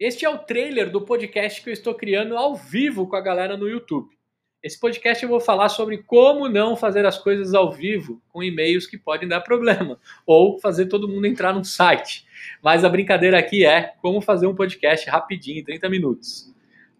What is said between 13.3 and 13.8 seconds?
aqui